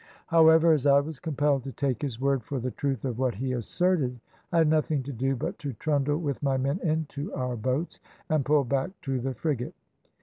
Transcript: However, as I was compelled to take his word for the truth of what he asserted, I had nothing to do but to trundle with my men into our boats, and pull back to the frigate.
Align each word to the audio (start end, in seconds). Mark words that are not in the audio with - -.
However, 0.25 0.73
as 0.73 0.87
I 0.87 0.99
was 0.99 1.19
compelled 1.19 1.63
to 1.65 1.71
take 1.71 2.01
his 2.01 2.19
word 2.19 2.41
for 2.43 2.57
the 2.59 2.71
truth 2.71 3.05
of 3.05 3.19
what 3.19 3.35
he 3.35 3.51
asserted, 3.53 4.19
I 4.51 4.57
had 4.57 4.67
nothing 4.67 5.03
to 5.03 5.13
do 5.13 5.35
but 5.35 5.59
to 5.59 5.73
trundle 5.73 6.17
with 6.17 6.41
my 6.41 6.57
men 6.57 6.79
into 6.79 7.31
our 7.35 7.55
boats, 7.55 7.99
and 8.27 8.43
pull 8.43 8.63
back 8.63 8.89
to 9.01 9.19
the 9.19 9.35
frigate. 9.35 9.75